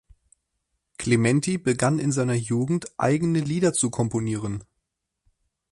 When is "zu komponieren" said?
3.71-4.63